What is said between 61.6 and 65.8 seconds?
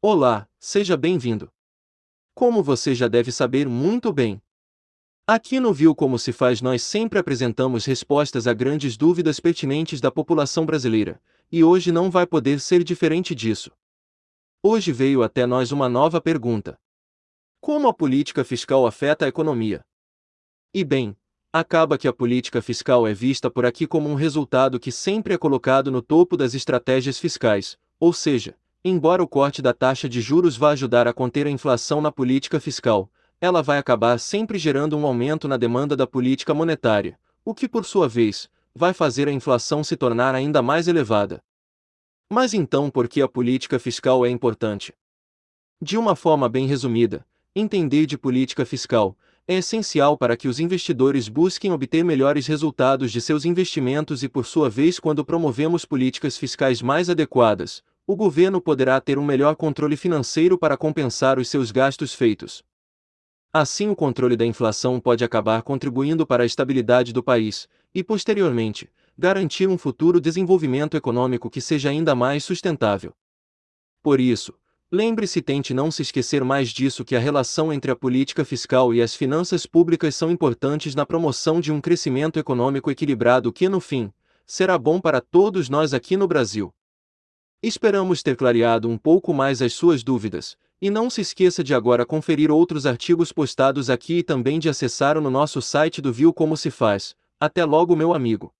gastos feitos. Assim, o controle da inflação pode acabar